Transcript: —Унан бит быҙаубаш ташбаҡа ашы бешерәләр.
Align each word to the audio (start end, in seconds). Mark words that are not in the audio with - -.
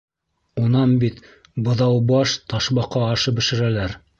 —Унан 0.61 0.95
бит 1.03 1.19
быҙаубаш 1.67 2.33
ташбаҡа 2.55 3.07
ашы 3.13 3.39
бешерәләр. 3.41 3.99